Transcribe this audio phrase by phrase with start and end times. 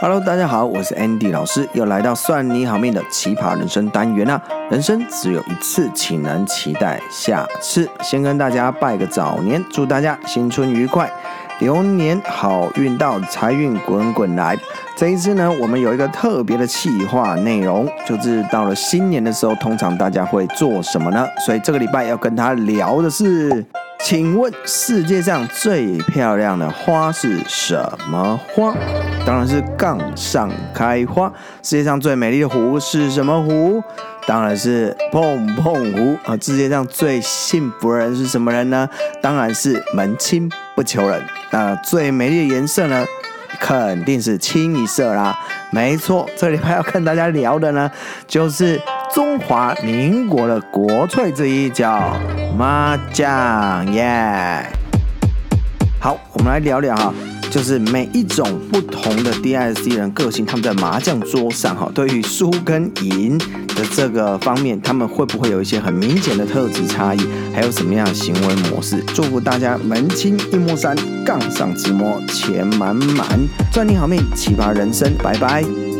[0.00, 4.40] Hello，大家好，我是 Andy 老师，又来到算你好命的奇葩人生单元啦。
[4.70, 7.90] 人生只有一次，请能期待下次。
[8.00, 11.10] 先跟大家拜个早年，祝大家新春愉快，
[11.58, 14.56] 流年好运到，财运滚滚来。
[14.96, 21.26] 这一次呢，我们有一个特别的企划内容，就是到了新年的时候，通常大家会做什么呢？
[21.44, 23.66] 所以这个礼拜要跟他聊的是。
[24.00, 27.76] 请问世界上最漂亮的花是什
[28.08, 28.74] 么花？
[29.26, 31.30] 当然是杠上开花。
[31.62, 33.82] 世界上最美丽的湖是什么湖？
[34.26, 36.16] 当然是碰碰湖。
[36.24, 38.88] 啊，世界上最幸福的人是什么人呢？
[39.20, 41.22] 当然是门清不求人。
[41.50, 43.04] 那最美丽的颜色呢？
[43.60, 45.36] 肯定是清一色啦。
[45.70, 47.90] 没错，这礼拜要跟大家聊的呢，
[48.26, 48.80] 就是。
[49.10, 52.14] 中华民国的国粹之一叫
[52.58, 54.62] 麻将耶。
[55.98, 57.12] 好，我们来聊聊哈，
[57.50, 67.20] 就是每一种不同的 DISC 人个性，他们在麻将桌上哈，对于输跟赢的这个方面，他们会不会有一些很明显的特质差异？
[67.54, 69.02] 还有什么样的行为模式？
[69.14, 73.26] 祝福大家门清一摸三，杠上直摸钱满满，
[73.72, 75.97] 赚你好命，奇葩人生，拜拜。